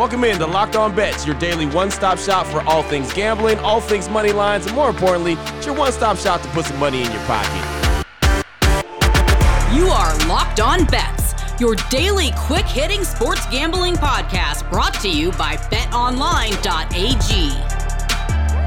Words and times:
Welcome 0.00 0.24
in 0.24 0.38
to 0.38 0.46
Locked 0.46 0.76
On 0.76 0.96
Bets, 0.96 1.26
your 1.26 1.38
daily 1.38 1.66
one 1.66 1.90
stop 1.90 2.16
shop 2.18 2.46
for 2.46 2.62
all 2.62 2.82
things 2.82 3.12
gambling, 3.12 3.58
all 3.58 3.82
things 3.82 4.08
money 4.08 4.32
lines, 4.32 4.64
and 4.64 4.74
more 4.74 4.88
importantly, 4.88 5.34
it's 5.58 5.66
your 5.66 5.74
one 5.74 5.92
stop 5.92 6.16
shop 6.16 6.40
to 6.40 6.48
put 6.48 6.64
some 6.64 6.78
money 6.78 7.02
in 7.02 7.12
your 7.12 7.20
pocket. 7.24 8.06
You 9.74 9.88
are 9.88 10.16
Locked 10.26 10.58
On 10.58 10.86
Bets, 10.86 11.34
your 11.60 11.74
daily 11.90 12.30
quick 12.34 12.64
hitting 12.64 13.04
sports 13.04 13.44
gambling 13.50 13.96
podcast 13.96 14.70
brought 14.70 14.94
to 15.02 15.10
you 15.10 15.32
by 15.32 15.56
betonline.ag. 15.56 17.50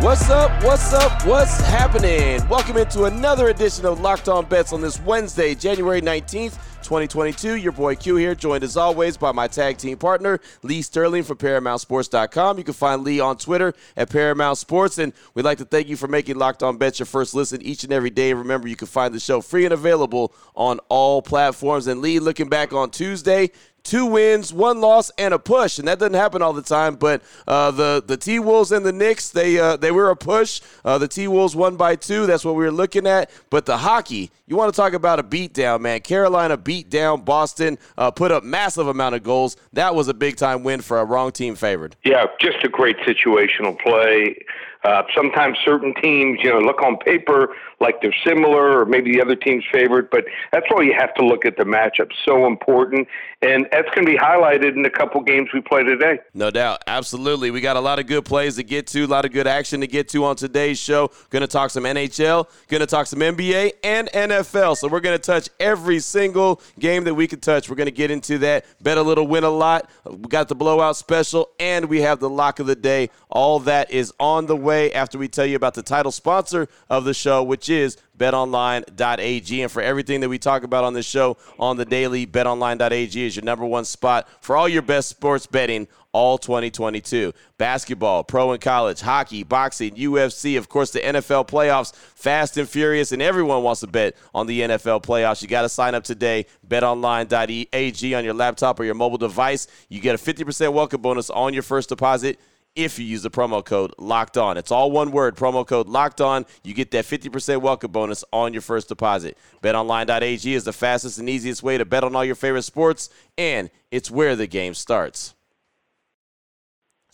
What's 0.05 0.29
up? 0.29 0.63
What's 0.63 0.93
up? 0.93 1.25
What's 1.25 1.59
happening? 1.61 2.47
Welcome 2.47 2.77
into 2.77 3.05
another 3.05 3.49
edition 3.49 3.87
of 3.87 4.01
Locked 4.01 4.29
On 4.29 4.45
Bets 4.45 4.71
on 4.71 4.81
this 4.81 5.01
Wednesday, 5.01 5.55
January 5.55 5.99
19th. 5.99 6.59
2022. 6.83 7.55
Your 7.55 7.71
boy 7.71 7.95
Q 7.95 8.17
here, 8.17 8.35
joined 8.35 8.63
as 8.63 8.77
always 8.77 9.17
by 9.17 9.31
my 9.31 9.47
tag 9.47 9.77
team 9.77 9.97
partner, 9.97 10.39
Lee 10.61 10.81
Sterling 10.81 11.23
from 11.23 11.37
ParamountSports.com. 11.37 12.57
You 12.57 12.63
can 12.63 12.73
find 12.73 13.03
Lee 13.03 13.19
on 13.19 13.37
Twitter 13.37 13.73
at 13.97 14.09
Paramount 14.09 14.57
Sports. 14.57 14.97
And 14.97 15.13
we'd 15.33 15.45
like 15.45 15.57
to 15.57 15.65
thank 15.65 15.87
you 15.87 15.97
for 15.97 16.07
making 16.07 16.37
Locked 16.37 16.61
On 16.61 16.77
Bets 16.77 16.99
your 16.99 17.05
first 17.05 17.33
listen 17.33 17.61
each 17.61 17.83
and 17.83 17.93
every 17.93 18.09
day. 18.09 18.33
Remember, 18.33 18.67
you 18.67 18.75
can 18.75 18.87
find 18.87 19.13
the 19.13 19.19
show 19.19 19.41
free 19.41 19.65
and 19.65 19.73
available 19.73 20.33
on 20.55 20.79
all 20.89 21.21
platforms. 21.21 21.87
And 21.87 22.01
Lee, 22.01 22.19
looking 22.19 22.49
back 22.49 22.73
on 22.73 22.91
Tuesday, 22.91 23.51
two 23.83 24.05
wins, 24.05 24.53
one 24.53 24.81
loss, 24.81 25.11
and 25.17 25.33
a 25.33 25.39
push, 25.39 25.77
and 25.77 25.87
that 25.87 25.99
doesn't 25.99 26.13
happen 26.13 26.41
all 26.41 26.53
the 26.53 26.61
time. 26.61 26.95
But 26.95 27.21
uh, 27.47 27.71
the 27.71 28.03
the 28.05 28.17
T 28.17 28.39
Wolves 28.39 28.71
and 28.71 28.85
the 28.85 28.91
Knicks, 28.91 29.29
they 29.29 29.59
uh, 29.59 29.77
they 29.77 29.91
were 29.91 30.09
a 30.09 30.15
push. 30.15 30.61
Uh, 30.83 30.97
the 30.97 31.07
T 31.07 31.27
Wolves 31.27 31.55
won 31.55 31.75
by 31.75 31.95
two. 31.95 32.25
That's 32.25 32.45
what 32.45 32.55
we 32.55 32.63
were 32.63 32.71
looking 32.71 33.05
at. 33.05 33.29
But 33.49 33.65
the 33.65 33.77
hockey, 33.77 34.31
you 34.47 34.55
want 34.55 34.73
to 34.73 34.75
talk 34.75 34.93
about 34.93 35.19
a 35.19 35.23
beatdown, 35.23 35.81
man? 35.81 36.01
Carolina 36.01 36.57
beat 36.57 36.89
down 36.89 37.21
Boston, 37.21 37.77
uh, 37.97 38.11
put 38.11 38.31
up 38.31 38.43
massive 38.43 38.87
amount 38.87 39.15
of 39.15 39.23
goals. 39.23 39.57
That 39.73 39.95
was 39.95 40.07
a 40.07 40.13
big 40.13 40.37
time 40.37 40.63
win 40.63 40.81
for 40.81 40.99
a 40.99 41.05
wrong 41.05 41.31
team 41.31 41.55
favored. 41.55 41.95
Yeah, 42.03 42.25
just 42.39 42.63
a 42.63 42.69
great 42.69 42.97
situational 42.99 43.79
play. 43.79 44.37
Uh, 44.83 45.03
sometimes 45.15 45.57
certain 45.63 45.93
teams, 46.01 46.39
you 46.43 46.49
know, 46.49 46.59
look 46.59 46.81
on 46.81 46.97
paper 46.97 47.55
like 47.79 48.01
they're 48.01 48.15
similar 48.25 48.79
or 48.79 48.85
maybe 48.85 49.13
the 49.13 49.21
other 49.21 49.35
team's 49.35 49.63
favorite, 49.71 50.11
but 50.11 50.25
that's 50.51 50.65
why 50.69 50.81
you 50.81 50.93
have 50.97 51.13
to 51.13 51.25
look 51.25 51.45
at 51.45 51.55
the 51.57 51.63
matchup. 51.63 52.11
So 52.25 52.45
important. 52.47 53.07
And 53.41 53.67
that's 53.71 53.89
going 53.93 54.05
to 54.05 54.11
be 54.11 54.17
highlighted 54.17 54.75
in 54.75 54.85
a 54.85 54.89
couple 54.89 55.21
games 55.21 55.49
we 55.53 55.61
play 55.61 55.83
today. 55.83 56.19
No 56.33 56.49
doubt. 56.49 56.83
Absolutely. 56.87 57.51
We 57.51 57.61
got 57.61 57.75
a 57.75 57.81
lot 57.81 57.99
of 57.99 58.07
good 58.07 58.25
plays 58.25 58.55
to 58.55 58.63
get 58.63 58.87
to, 58.87 59.03
a 59.03 59.07
lot 59.07 59.25
of 59.25 59.31
good 59.31 59.47
action 59.47 59.81
to 59.81 59.87
get 59.87 60.07
to 60.09 60.23
on 60.25 60.35
today's 60.35 60.79
show. 60.79 61.11
Going 61.29 61.41
to 61.41 61.47
talk 61.47 61.69
some 61.69 61.83
NHL, 61.83 62.47
going 62.67 62.81
to 62.81 62.87
talk 62.87 63.07
some 63.07 63.19
NBA 63.19 63.73
and 63.83 64.09
NFL. 64.09 64.77
So 64.77 64.87
we're 64.87 65.01
going 65.01 65.17
to 65.17 65.23
touch 65.23 65.49
every 65.59 65.99
single 65.99 66.61
game 66.79 67.03
that 67.05 67.15
we 67.15 67.27
could 67.27 67.41
touch. 67.41 67.69
We're 67.69 67.75
going 67.75 67.87
to 67.87 67.91
get 67.91 68.11
into 68.11 68.37
that. 68.39 68.65
Bet 68.81 68.97
a 68.97 69.01
little, 69.01 69.27
win 69.27 69.43
a 69.43 69.49
lot. 69.49 69.89
We 70.05 70.29
got 70.29 70.47
the 70.47 70.55
blowout 70.55 70.95
special, 70.95 71.49
and 71.59 71.85
we 71.85 72.01
have 72.01 72.19
the 72.19 72.29
lock 72.29 72.59
of 72.59 72.67
the 72.67 72.75
day. 72.75 73.09
All 73.29 73.59
that 73.61 73.91
is 73.91 74.13
on 74.19 74.45
the 74.45 74.55
way 74.55 74.72
after 74.73 75.17
we 75.17 75.27
tell 75.27 75.45
you 75.45 75.55
about 75.55 75.73
the 75.73 75.83
title 75.83 76.11
sponsor 76.11 76.67
of 76.89 77.05
the 77.05 77.13
show, 77.13 77.43
which 77.43 77.69
is 77.69 77.97
betonline.ag. 78.17 79.61
And 79.61 79.71
for 79.71 79.81
everything 79.81 80.21
that 80.21 80.29
we 80.29 80.37
talk 80.37 80.63
about 80.63 80.83
on 80.83 80.93
this 80.93 81.05
show 81.05 81.37
on 81.59 81.77
the 81.77 81.85
daily, 81.85 82.25
betonline.ag 82.25 83.25
is 83.25 83.35
your 83.35 83.45
number 83.45 83.65
one 83.65 83.85
spot 83.85 84.27
for 84.41 84.55
all 84.55 84.69
your 84.69 84.81
best 84.81 85.09
sports 85.09 85.47
betting 85.47 85.87
all 86.13 86.37
2022. 86.37 87.33
Basketball, 87.57 88.23
pro 88.23 88.51
and 88.51 88.61
college, 88.61 89.01
hockey, 89.01 89.43
boxing, 89.43 89.95
UFC, 89.95 90.57
of 90.57 90.69
course, 90.69 90.91
the 90.91 90.99
NFL 90.99 91.47
playoffs, 91.47 91.93
fast 91.95 92.55
and 92.57 92.69
furious, 92.69 93.11
and 93.11 93.21
everyone 93.21 93.63
wants 93.63 93.81
to 93.81 93.87
bet 93.87 94.15
on 94.33 94.45
the 94.45 94.61
NFL 94.61 95.03
playoffs. 95.03 95.41
You 95.41 95.47
got 95.47 95.63
to 95.63 95.69
sign 95.69 95.95
up 95.95 96.03
today, 96.03 96.45
betonline.ag 96.67 98.13
on 98.13 98.23
your 98.23 98.33
laptop 98.35 98.79
or 98.79 98.83
your 98.83 98.95
mobile 98.95 99.17
device. 99.17 99.67
You 99.89 99.99
get 99.99 100.15
a 100.15 100.17
50% 100.17 100.71
welcome 100.71 101.01
bonus 101.01 101.29
on 101.31 101.53
your 101.53 101.63
first 101.63 101.89
deposit 101.89 102.39
if 102.75 102.97
you 102.97 103.05
use 103.05 103.21
the 103.21 103.29
promo 103.29 103.63
code 103.63 103.93
locked 103.97 104.37
on. 104.37 104.57
It's 104.57 104.71
all 104.71 104.91
one 104.91 105.11
word, 105.11 105.35
promo 105.35 105.65
code 105.65 105.87
locked 105.87 106.21
on. 106.21 106.45
You 106.63 106.73
get 106.73 106.91
that 106.91 107.05
50% 107.05 107.61
welcome 107.61 107.91
bonus 107.91 108.23
on 108.33 108.53
your 108.53 108.61
first 108.61 108.87
deposit. 108.87 109.37
BetOnline.ag 109.61 110.53
is 110.53 110.63
the 110.63 110.73
fastest 110.73 111.19
and 111.19 111.29
easiest 111.29 111.61
way 111.63 111.77
to 111.77 111.85
bet 111.85 112.03
on 112.03 112.15
all 112.15 112.25
your 112.25 112.35
favorite 112.35 112.63
sports, 112.63 113.09
and 113.37 113.69
it's 113.91 114.09
where 114.09 114.35
the 114.35 114.47
game 114.47 114.73
starts. 114.73 115.35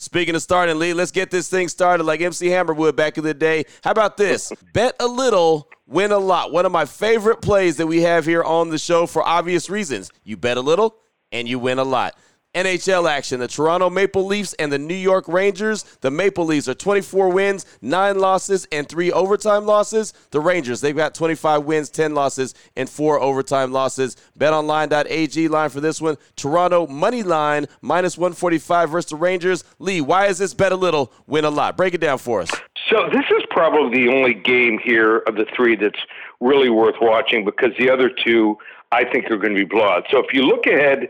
Speaking 0.01 0.33
of 0.33 0.41
starting, 0.41 0.79
Lee, 0.79 0.93
let's 0.93 1.11
get 1.11 1.29
this 1.29 1.49
thing 1.49 1.67
started 1.67 2.05
like 2.05 2.21
MC 2.21 2.47
Hammer 2.47 2.73
would 2.73 2.95
back 2.95 3.17
in 3.17 3.25
the 3.25 3.33
day. 3.33 3.65
How 3.83 3.91
about 3.91 4.15
this? 4.15 4.53
bet 4.73 4.95
a 5.01 5.05
little, 5.05 5.67
win 5.87 6.13
a 6.13 6.17
lot. 6.17 6.53
One 6.53 6.65
of 6.65 6.71
my 6.71 6.85
favorite 6.85 7.41
plays 7.41 7.75
that 7.77 7.87
we 7.87 8.01
have 8.03 8.25
here 8.25 8.41
on 8.41 8.69
the 8.69 8.77
show 8.77 9.05
for 9.05 9.21
obvious 9.21 9.69
reasons. 9.69 10.09
You 10.23 10.37
bet 10.37 10.55
a 10.55 10.61
little 10.61 10.95
and 11.33 11.49
you 11.49 11.59
win 11.59 11.79
a 11.79 11.83
lot. 11.83 12.15
NHL 12.55 13.09
action. 13.09 13.39
The 13.39 13.47
Toronto 13.47 13.89
Maple 13.89 14.25
Leafs 14.25 14.53
and 14.53 14.71
the 14.71 14.79
New 14.79 14.95
York 14.95 15.27
Rangers. 15.27 15.83
The 16.01 16.09
Maple 16.09 16.45
Leafs 16.45 16.67
are 16.67 16.73
24 16.73 17.29
wins, 17.29 17.65
9 17.81 18.17
losses, 18.17 18.67
and 18.71 18.89
3 18.89 19.11
overtime 19.11 19.65
losses. 19.65 20.13
The 20.31 20.39
Rangers, 20.39 20.81
they've 20.81 20.95
got 20.95 21.13
25 21.13 21.63
wins, 21.65 21.89
10 21.89 22.15
losses, 22.15 22.55
and 22.75 22.89
4 22.89 23.19
overtime 23.19 23.71
losses. 23.71 24.17
BetOnline.ag 24.39 25.47
line 25.47 25.69
for 25.69 25.79
this 25.79 26.01
one. 26.01 26.17
Toronto 26.35 26.87
money 26.87 27.21
line 27.21 27.67
minus 27.81 28.17
145 28.17 28.89
versus 28.89 29.11
the 29.11 29.15
Rangers. 29.15 29.63
Lee, 29.77 30.01
why 30.01 30.25
is 30.25 30.39
this 30.39 30.55
bet 30.55 30.71
a 30.71 30.75
little, 30.75 31.13
win 31.27 31.45
a 31.45 31.49
lot? 31.51 31.77
Break 31.77 31.93
it 31.93 32.01
down 32.01 32.17
for 32.17 32.41
us. 32.41 32.49
So 32.89 33.07
this 33.13 33.25
is 33.37 33.43
probably 33.51 34.05
the 34.05 34.11
only 34.11 34.33
game 34.33 34.79
here 34.83 35.19
of 35.19 35.35
the 35.35 35.45
three 35.55 35.75
that's 35.75 35.99
really 36.39 36.69
worth 36.69 36.95
watching 36.99 37.45
because 37.45 37.69
the 37.77 37.91
other 37.91 38.09
two 38.09 38.57
I 38.91 39.03
think 39.03 39.29
are 39.29 39.37
going 39.37 39.55
to 39.55 39.65
be 39.65 39.69
blowouts. 39.69 40.05
So 40.09 40.17
if 40.17 40.33
you 40.33 40.41
look 40.41 40.65
ahead 40.65 41.09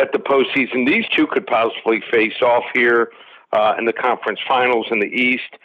at 0.00 0.12
the 0.12 0.18
postseason. 0.18 0.86
These 0.86 1.06
two 1.16 1.26
could 1.26 1.46
possibly 1.46 2.02
face 2.10 2.40
off 2.42 2.64
here 2.74 3.10
uh, 3.52 3.74
in 3.78 3.84
the 3.84 3.92
conference 3.92 4.40
finals 4.46 4.86
in 4.90 5.00
the 5.00 5.06
East. 5.06 5.56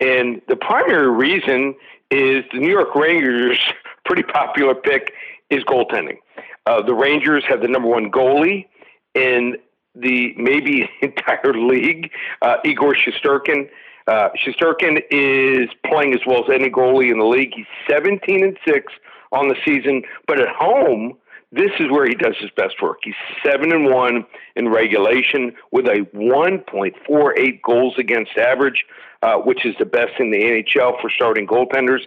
And 0.00 0.40
the 0.48 0.56
primary 0.56 1.10
reason 1.10 1.74
is 2.10 2.44
the 2.52 2.58
New 2.58 2.70
York 2.70 2.94
Rangers' 2.94 3.58
pretty 4.04 4.22
popular 4.22 4.74
pick 4.74 5.12
is 5.50 5.62
goaltending. 5.64 6.18
Uh, 6.66 6.82
the 6.82 6.94
Rangers 6.94 7.44
have 7.48 7.60
the 7.60 7.68
number 7.68 7.88
one 7.88 8.10
goalie 8.10 8.66
in 9.14 9.56
the 9.94 10.34
maybe 10.36 10.88
entire 11.02 11.54
league, 11.54 12.10
uh, 12.42 12.56
Igor 12.64 12.94
Shesterkin. 12.94 13.68
Uh, 14.08 14.30
is 14.34 15.68
playing 15.86 16.12
as 16.12 16.20
well 16.26 16.42
as 16.42 16.50
any 16.52 16.68
goalie 16.68 17.12
in 17.12 17.18
the 17.20 17.24
league. 17.24 17.52
He's 17.54 17.66
17 17.88 18.42
and 18.42 18.58
six 18.66 18.92
on 19.30 19.48
the 19.48 19.54
season, 19.64 20.02
but 20.26 20.40
at 20.40 20.48
home 20.48 21.16
this 21.52 21.70
is 21.78 21.90
where 21.90 22.06
he 22.06 22.14
does 22.14 22.34
his 22.40 22.50
best 22.56 22.80
work. 22.80 22.98
He's 23.04 23.14
seven 23.44 23.72
and 23.72 23.86
one 23.86 24.24
in 24.56 24.68
regulation 24.68 25.54
with 25.70 25.86
a 25.86 26.06
1.48 26.14 27.62
goals 27.62 27.94
against 27.98 28.32
average, 28.38 28.84
uh, 29.22 29.36
which 29.36 29.66
is 29.66 29.74
the 29.78 29.84
best 29.84 30.12
in 30.18 30.30
the 30.30 30.38
NHL 30.38 31.00
for 31.00 31.10
starting 31.10 31.46
goaltenders. 31.46 32.00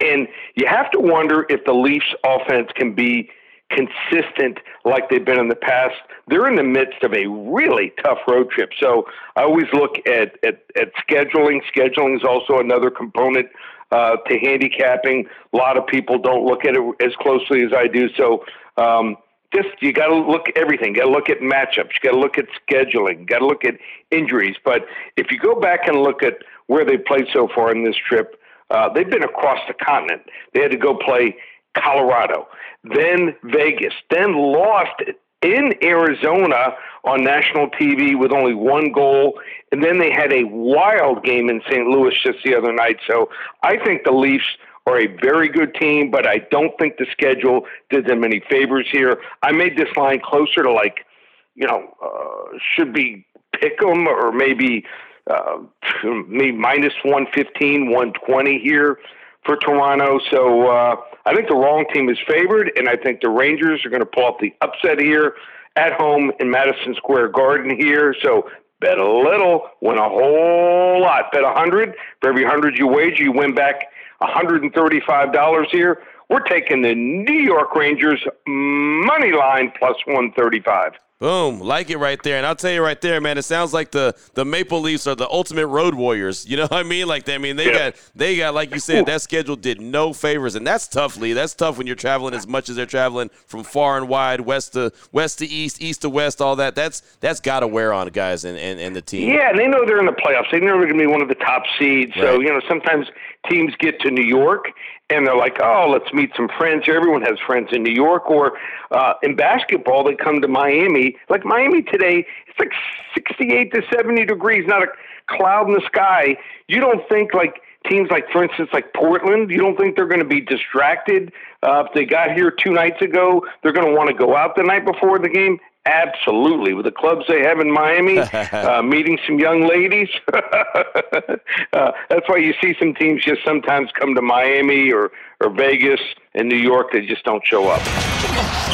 And 0.00 0.28
you 0.54 0.66
have 0.66 0.90
to 0.92 1.00
wonder 1.00 1.44
if 1.48 1.64
the 1.64 1.72
Leafs 1.72 2.14
offense 2.24 2.68
can 2.76 2.94
be 2.94 3.30
consistent 3.70 4.58
like 4.84 5.08
they've 5.08 5.24
been 5.24 5.40
in 5.40 5.48
the 5.48 5.56
past. 5.56 5.96
They're 6.28 6.46
in 6.46 6.56
the 6.56 6.62
midst 6.62 7.02
of 7.02 7.12
a 7.12 7.26
really 7.26 7.92
tough 8.04 8.18
road 8.28 8.50
trip. 8.50 8.70
So 8.78 9.06
I 9.36 9.42
always 9.42 9.66
look 9.72 9.96
at, 10.06 10.38
at, 10.44 10.62
at 10.76 10.92
scheduling. 11.08 11.60
Scheduling 11.74 12.16
is 12.16 12.22
also 12.22 12.58
another 12.58 12.90
component 12.90 13.48
uh, 13.90 14.16
to 14.28 14.38
handicapping. 14.38 15.26
A 15.52 15.56
lot 15.56 15.76
of 15.76 15.86
people 15.86 16.18
don't 16.18 16.44
look 16.44 16.64
at 16.64 16.74
it 16.76 17.04
as 17.04 17.14
closely 17.20 17.62
as 17.62 17.72
I 17.76 17.86
do. 17.86 18.08
So 18.16 18.44
um, 18.76 19.16
just 19.54 19.68
you 19.80 19.92
got 19.92 20.08
to 20.08 20.16
look 20.16 20.48
at 20.48 20.56
everything. 20.56 20.94
You 20.94 21.02
got 21.02 21.06
to 21.06 21.12
look 21.12 21.30
at 21.30 21.38
matchups. 21.38 21.90
You 21.94 22.10
got 22.10 22.12
to 22.12 22.18
look 22.18 22.38
at 22.38 22.46
scheduling. 22.68 23.20
You 23.20 23.26
got 23.26 23.38
to 23.38 23.46
look 23.46 23.64
at 23.64 23.74
injuries. 24.10 24.56
But 24.64 24.86
if 25.16 25.30
you 25.30 25.38
go 25.38 25.58
back 25.58 25.86
and 25.86 25.98
look 25.98 26.22
at 26.22 26.38
where 26.66 26.84
they 26.84 26.96
played 26.96 27.26
so 27.32 27.48
far 27.54 27.70
in 27.70 27.84
this 27.84 27.96
trip, 27.96 28.40
uh, 28.70 28.88
they've 28.92 29.08
been 29.08 29.22
across 29.22 29.60
the 29.68 29.74
continent. 29.74 30.22
They 30.52 30.60
had 30.60 30.70
to 30.70 30.76
go 30.76 30.96
play 30.96 31.36
Colorado, 31.76 32.48
then 32.82 33.34
Vegas, 33.44 33.92
then 34.10 34.34
lost 34.34 35.02
in 35.42 35.74
Arizona 35.82 36.74
on 37.04 37.22
national 37.22 37.68
TV 37.70 38.18
with 38.18 38.32
only 38.32 38.54
one 38.54 38.90
goal, 38.92 39.38
and 39.72 39.82
then 39.84 39.98
they 39.98 40.10
had 40.10 40.32
a 40.32 40.44
wild 40.44 41.22
game 41.22 41.50
in 41.50 41.60
St. 41.68 41.86
Louis 41.86 42.14
just 42.22 42.38
the 42.44 42.54
other 42.54 42.72
night. 42.72 42.96
So 43.06 43.28
I 43.62 43.76
think 43.84 44.04
the 44.04 44.12
Leafs 44.12 44.44
are 44.86 45.00
a 45.00 45.06
very 45.06 45.48
good 45.48 45.74
team, 45.74 46.10
but 46.10 46.26
I 46.26 46.38
don't 46.50 46.76
think 46.78 46.98
the 46.98 47.06
schedule 47.10 47.66
did 47.90 48.06
them 48.06 48.22
any 48.22 48.42
favors 48.50 48.86
here. 48.90 49.20
I 49.42 49.52
made 49.52 49.76
this 49.76 49.88
line 49.96 50.20
closer 50.22 50.62
to 50.62 50.72
like, 50.72 51.06
you 51.54 51.66
know, 51.66 51.94
uh, 52.02 52.58
should 52.74 52.92
be 52.92 53.26
pick 53.52 53.80
them 53.80 54.06
or 54.06 54.32
maybe 54.32 54.84
uh, 55.30 55.58
maybe 56.28 56.52
minus 56.52 56.92
115, 57.02 57.86
120 57.86 58.58
here 58.58 58.98
for 59.44 59.56
Toronto. 59.56 60.18
So 60.30 60.68
uh, 60.68 60.96
I 61.24 61.34
think 61.34 61.48
the 61.48 61.54
wrong 61.54 61.86
team 61.92 62.08
is 62.08 62.18
favored, 62.26 62.70
and 62.76 62.88
I 62.88 62.96
think 62.96 63.20
the 63.20 63.30
Rangers 63.30 63.84
are 63.84 63.90
going 63.90 64.00
to 64.00 64.06
pull 64.06 64.24
off 64.24 64.40
the 64.40 64.52
upset 64.60 65.00
here 65.00 65.34
at 65.76 65.92
home 65.94 66.32
in 66.40 66.50
Madison 66.50 66.94
Square 66.96 67.28
Garden 67.28 67.74
here. 67.76 68.14
So 68.22 68.50
bet 68.80 68.98
a 68.98 69.12
little, 69.12 69.68
win 69.80 69.98
a 69.98 70.08
whole 70.08 71.00
lot. 71.00 71.32
Bet 71.32 71.42
a 71.42 71.52
hundred 71.52 71.94
for 72.20 72.28
every 72.28 72.44
hundred 72.44 72.76
you 72.78 72.86
wager, 72.86 73.22
you 73.22 73.32
win 73.32 73.54
back 73.54 73.86
$135 74.28 75.66
here. 75.70 76.02
We're 76.30 76.40
taking 76.40 76.82
the 76.82 76.94
New 76.94 77.40
York 77.40 77.74
Rangers 77.74 78.24
money 78.46 79.32
line 79.32 79.72
plus 79.78 79.96
135. 80.06 80.94
Boom, 81.20 81.60
like 81.60 81.90
it 81.90 81.96
right 81.98 82.22
there. 82.22 82.38
And 82.38 82.44
I'll 82.44 82.56
tell 82.56 82.72
you 82.72 82.82
right 82.82 83.00
there, 83.00 83.20
man, 83.20 83.38
it 83.38 83.44
sounds 83.44 83.72
like 83.72 83.92
the 83.92 84.14
the 84.34 84.44
Maple 84.44 84.80
Leafs 84.80 85.06
are 85.06 85.14
the 85.14 85.30
ultimate 85.30 85.68
road 85.68 85.94
warriors. 85.94 86.44
You 86.46 86.56
know 86.56 86.64
what 86.64 86.74
I 86.74 86.82
mean? 86.82 87.06
Like 87.06 87.28
I 87.28 87.38
mean, 87.38 87.54
they 87.56 87.66
yeah. 87.66 87.90
got 87.90 87.94
they 88.16 88.36
got 88.36 88.52
like 88.52 88.74
you 88.74 88.80
said, 88.80 89.06
that 89.06 89.22
schedule 89.22 89.54
did 89.54 89.80
no 89.80 90.12
favors, 90.12 90.56
and 90.56 90.66
that's 90.66 90.88
tough, 90.88 91.16
Lee. 91.16 91.32
That's 91.32 91.54
tough 91.54 91.78
when 91.78 91.86
you're 91.86 91.96
traveling 91.96 92.34
as 92.34 92.48
much 92.48 92.68
as 92.68 92.74
they're 92.74 92.84
traveling 92.84 93.30
from 93.46 93.62
far 93.62 93.96
and 93.96 94.08
wide, 94.08 94.40
west 94.40 94.72
to 94.72 94.92
west 95.12 95.38
to 95.38 95.46
east, 95.46 95.80
east 95.80 96.02
to 96.02 96.10
west, 96.10 96.42
all 96.42 96.56
that. 96.56 96.74
That's 96.74 97.00
that's 97.20 97.38
got 97.40 97.60
to 97.60 97.68
wear 97.68 97.92
on 97.92 98.08
guys 98.08 98.44
and, 98.44 98.58
and, 98.58 98.80
and 98.80 98.94
the 98.94 99.00
team. 99.00 99.32
Yeah, 99.32 99.50
and 99.50 99.58
they 99.58 99.68
know 99.68 99.86
they're 99.86 100.00
in 100.00 100.06
the 100.06 100.12
playoffs. 100.12 100.50
They 100.50 100.60
know 100.60 100.78
they're 100.78 100.88
going 100.88 100.98
to 100.98 101.04
be 101.04 101.06
one 101.06 101.22
of 101.22 101.28
the 101.28 101.36
top 101.36 101.62
seeds. 101.78 102.14
Right. 102.16 102.22
So 102.22 102.40
you 102.40 102.48
know, 102.48 102.60
sometimes 102.68 103.06
teams 103.48 103.74
get 103.78 104.00
to 104.00 104.10
New 104.10 104.24
York 104.24 104.66
and 105.10 105.26
they're 105.26 105.36
like, 105.36 105.58
oh, 105.62 105.88
let's 105.90 106.12
meet 106.12 106.30
some 106.36 106.48
friends. 106.56 106.84
Everyone 106.88 107.22
has 107.22 107.38
friends 107.46 107.68
in 107.72 107.82
New 107.82 107.92
York. 107.92 108.30
Or 108.30 108.58
uh, 108.90 109.14
in 109.22 109.36
basketball, 109.36 110.04
they 110.04 110.14
come 110.14 110.40
to 110.40 110.48
Miami. 110.48 111.16
Like 111.28 111.44
Miami 111.44 111.82
today, 111.82 112.26
it's 112.46 112.58
like 112.58 112.72
68 113.14 113.72
to 113.74 113.82
70 113.92 114.24
degrees, 114.24 114.64
not 114.66 114.82
a 114.82 114.86
cloud 115.28 115.68
in 115.68 115.74
the 115.74 115.82
sky. 115.86 116.36
You 116.68 116.80
don't 116.80 117.06
think 117.08 117.34
like 117.34 117.60
teams 117.88 118.10
like, 118.10 118.24
for 118.30 118.42
instance, 118.42 118.70
like 118.72 118.92
Portland, 118.94 119.50
you 119.50 119.58
don't 119.58 119.76
think 119.76 119.96
they're 119.96 120.08
going 120.08 120.20
to 120.20 120.26
be 120.26 120.40
distracted 120.40 121.32
uh, 121.62 121.84
if 121.86 121.94
they 121.94 122.04
got 122.04 122.32
here 122.32 122.50
two 122.50 122.72
nights 122.72 123.00
ago? 123.02 123.44
They're 123.62 123.72
going 123.72 123.86
to 123.86 123.94
want 123.94 124.08
to 124.08 124.14
go 124.14 124.36
out 124.36 124.56
the 124.56 124.62
night 124.62 124.84
before 124.86 125.18
the 125.18 125.28
game. 125.28 125.58
Absolutely, 125.86 126.72
with 126.72 126.86
the 126.86 126.92
clubs 126.92 127.26
they 127.28 127.42
have 127.42 127.60
in 127.60 127.70
Miami, 127.70 128.18
uh, 128.52 128.82
meeting 128.82 129.18
some 129.26 129.38
young 129.38 129.68
ladies. 129.68 130.08
uh, 130.32 131.92
that's 132.08 132.26
why 132.26 132.36
you 132.38 132.54
see 132.62 132.74
some 132.78 132.94
teams 132.94 133.22
just 133.22 133.44
sometimes 133.44 133.90
come 133.98 134.14
to 134.14 134.22
Miami 134.22 134.90
or 134.90 135.12
or 135.40 135.50
Vegas 135.50 136.00
and 136.34 136.48
New 136.48 136.56
York. 136.56 136.92
They 136.92 137.06
just 137.06 137.24
don't 137.24 137.44
show 137.46 137.68
up. 137.68 137.80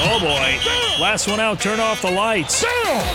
Oh 0.03 0.19
boy! 0.21 1.03
Last 1.03 1.29
one 1.29 1.41
out. 1.41 1.61
Turn 1.61 1.79
off 1.79 2.03
the 2.03 2.11
lights. 2.11 2.65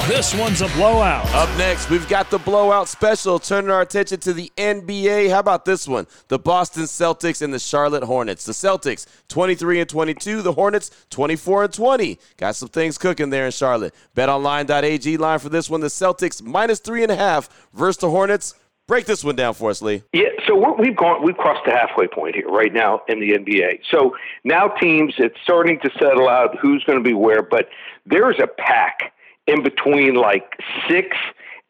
This 0.08 0.36
one's 0.36 0.62
a 0.62 0.68
blowout. 0.70 1.26
Up 1.34 1.50
next, 1.58 1.90
we've 1.90 2.08
got 2.08 2.30
the 2.30 2.38
blowout 2.38 2.88
special. 2.88 3.40
Turning 3.40 3.72
our 3.72 3.82
attention 3.82 4.20
to 4.20 4.34
the 4.34 4.52
NBA. 4.58 5.30
How 5.32 5.40
about 5.40 5.66
this 5.66 5.88
one? 5.88 6.06
The 6.28 6.38
Boston 6.38 6.84
Celtics 6.84 7.42
and 7.42 7.54
the 7.54 7.60
Charlotte 7.60 8.04
Hornets. 8.04 8.46
The 8.46 8.54
Celtics 8.54 9.08
23 9.30 9.82
and 9.82 9.90
22. 9.90 10.42
The 10.42 10.54
Hornets 10.54 10.92
24 11.10 11.66
and 11.66 11.74
20. 11.74 12.20
Got 12.38 12.56
some 12.56 12.70
things 12.70 12.98
cooking 12.98 13.32
there 13.32 13.46
in 13.46 13.52
Charlotte. 13.52 13.96
BetOnline.ag 14.16 15.18
line 15.18 15.40
for 15.40 15.50
this 15.50 15.70
one. 15.70 15.82
The 15.82 15.88
Celtics 15.88 16.42
minus 16.44 16.80
three 16.80 17.04
and 17.04 17.12
a 17.12 17.16
half 17.16 17.50
versus 17.74 17.98
the 17.98 18.10
Hornets. 18.10 18.54
Break 18.88 19.06
this 19.06 19.24
one 19.24 19.36
down 19.36 19.56
for 19.56 19.72
us, 19.72 19.82
Lee. 19.82 20.04
Yeah, 20.14 20.30
so 20.46 20.76
we've 20.78 20.96
gone, 20.96 21.24
we've 21.24 21.38
crossed 21.38 21.66
the 21.66 21.72
halfway 21.72 22.08
point 22.08 22.36
here 22.36 22.48
right 22.48 22.72
now 22.72 23.02
in 23.08 23.20
the 23.20 23.32
NBA. 23.32 23.80
So 23.90 24.16
now 24.44 24.68
teams, 24.68 25.16
it's 25.18 25.38
starting 25.42 25.80
to 25.80 25.90
settle 26.00 26.30
out 26.30 26.56
who's 26.62 26.84
going 26.84 27.00
to 27.00 27.04
be 27.04 27.14
where, 27.14 27.42
but 27.42 27.68
there's 28.06 28.38
a 28.40 28.46
pack 28.46 29.12
in 29.48 29.64
between 29.64 30.14
like 30.14 30.52
six 30.88 31.18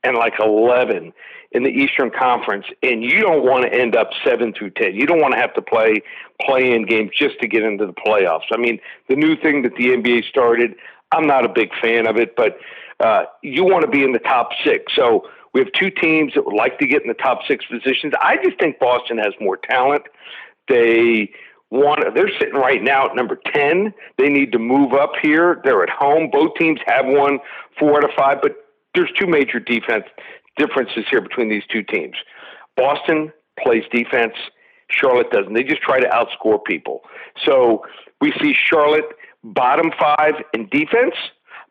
and 0.04 0.18
like 0.18 0.34
eleven 0.40 1.14
in 1.52 1.64
the 1.64 1.70
Eastern 1.70 2.12
Conference, 2.12 2.66
and 2.84 3.02
you 3.02 3.22
don't 3.22 3.46
want 3.46 3.64
to 3.64 3.74
end 3.74 3.96
up 3.96 4.10
seven 4.26 4.54
through 4.54 4.72
ten. 4.72 4.94
You 4.94 5.06
don't 5.06 5.22
want 5.22 5.34
to 5.34 5.40
have 5.40 5.54
to 5.54 5.62
play 5.62 6.02
play-in 6.42 6.86
games 6.86 7.12
just 7.18 7.40
to 7.40 7.48
get 7.48 7.64
into 7.64 7.86
the 7.86 7.94
playoffs. 7.94 8.52
I 8.52 8.58
mean, 8.58 8.78
the 9.08 9.16
new 9.16 9.38
thing 9.38 9.62
that 9.62 9.74
the 9.78 9.86
NBA 9.86 10.26
started, 10.26 10.76
I'm 11.14 11.26
not 11.26 11.46
a 11.46 11.50
big 11.50 11.70
fan 11.82 12.08
of 12.08 12.18
it, 12.18 12.36
but 12.36 12.58
uh, 13.00 13.24
you 13.42 13.64
want 13.64 13.86
to 13.86 13.90
be 13.90 14.04
in 14.04 14.12
the 14.12 14.20
top 14.20 14.50
six. 14.66 14.94
So 14.96 15.30
we 15.56 15.62
have 15.62 15.72
two 15.72 15.90
teams 15.90 16.34
that 16.36 16.46
would 16.46 16.54
like 16.54 16.78
to 16.80 16.86
get 16.86 17.02
in 17.02 17.08
the 17.08 17.14
top 17.14 17.40
six 17.48 17.64
positions. 17.66 18.14
I 18.20 18.36
just 18.44 18.60
think 18.60 18.78
Boston 18.78 19.18
has 19.18 19.34
more 19.40 19.56
talent. 19.56 20.04
They 20.68 21.32
want 21.72 22.04
they're 22.14 22.30
sitting 22.38 22.56
right 22.56 22.84
now 22.84 23.06
at 23.06 23.16
number 23.16 23.40
10. 23.54 23.94
They 24.18 24.28
need 24.28 24.52
to 24.52 24.60
move 24.60 24.92
up 24.92 25.14
here. 25.22 25.62
They're 25.64 25.82
at 25.82 25.90
home. 25.90 26.30
Both 26.30 26.56
teams 26.60 26.82
have 26.86 27.06
won 27.08 27.40
four 27.80 27.96
out 27.96 28.04
of 28.04 28.10
five, 28.18 28.40
but 28.42 28.58
there's 28.96 29.10
two 29.18 29.28
major 29.28 29.62
defense 29.62 30.04
differences 30.58 31.06
here 31.10 31.22
between 31.22 31.48
these 31.48 31.64
two 31.72 31.84
teams. 31.84 32.18
Boston 32.76 33.32
plays 33.58 33.84
defense. 33.94 34.34
Charlotte 34.90 35.32
doesn't. 35.32 35.54
They 35.54 35.64
just 35.64 35.82
try 35.82 36.02
to 36.02 36.08
outscore 36.08 36.62
people. 36.66 37.00
So 37.46 37.86
we 38.20 38.34
see 38.42 38.54
Charlotte 38.54 39.06
bottom 39.42 39.92
five 39.98 40.34
in 40.54 40.68
defense 40.68 41.16